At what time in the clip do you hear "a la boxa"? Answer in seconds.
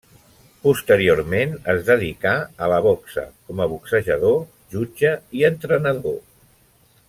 2.67-3.27